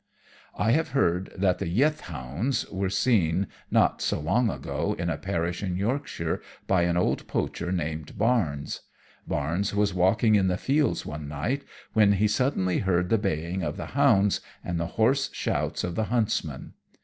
[0.57, 5.17] I have heard that the "Yeth Hounds" were seen, not so long ago, in a
[5.19, 8.81] parish in Yorkshire by an old poacher called Barnes.
[9.27, 13.77] Barnes was walking in the fields one night, when he suddenly heard the baying of
[13.77, 16.73] the hounds, and the hoarse shouts of the huntsman.